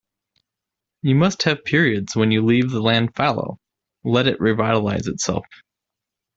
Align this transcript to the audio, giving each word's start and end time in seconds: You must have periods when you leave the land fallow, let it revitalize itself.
You 1.03 1.13
must 1.13 1.43
have 1.43 1.63
periods 1.63 2.15
when 2.15 2.31
you 2.31 2.43
leave 2.43 2.71
the 2.71 2.81
land 2.81 3.15
fallow, 3.15 3.59
let 4.03 4.25
it 4.25 4.41
revitalize 4.41 5.05
itself. 5.05 5.45